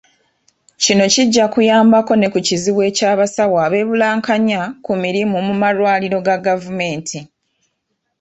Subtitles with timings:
[0.83, 7.19] Kino kijja kuyambako ne ku kizibu eky'abasawo abeebulankanya ku mirimu mu malwaliro ga gavumenti.